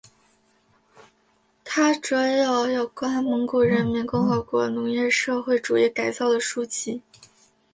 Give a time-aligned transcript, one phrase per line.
[1.63, 7.03] 他着有有关蒙古人民共和国农业社会主义改造的书籍。